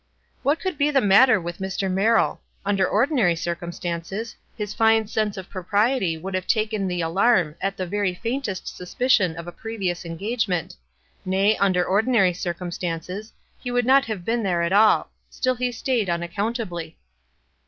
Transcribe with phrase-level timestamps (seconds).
[0.41, 1.87] What could be the matter with Mr.
[1.87, 2.41] Merrill?
[2.65, 7.85] Under ordinary circumstances, his fine sense of propriety would have taken the alarm at the
[7.85, 10.75] very faintest suspicion of a previous engage ment,—
[11.23, 16.09] nay, under ordinary circumstances, he would not have been there at all; still he stayed
[16.09, 16.97] unaccountably.